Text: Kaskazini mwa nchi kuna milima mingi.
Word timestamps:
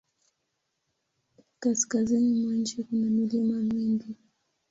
Kaskazini 1.59 2.31
mwa 2.41 2.53
nchi 2.53 2.83
kuna 2.83 3.09
milima 3.09 3.55
mingi. 3.59 4.15